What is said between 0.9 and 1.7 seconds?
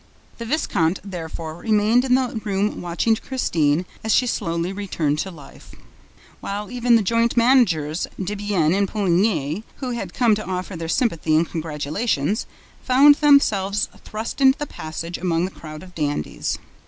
therefore,